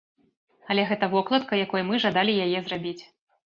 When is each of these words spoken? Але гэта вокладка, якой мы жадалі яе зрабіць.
Але 0.73 0.85
гэта 0.91 1.09
вокладка, 1.11 1.61
якой 1.65 1.81
мы 1.91 2.01
жадалі 2.07 2.41
яе 2.49 2.65
зрабіць. 2.67 2.99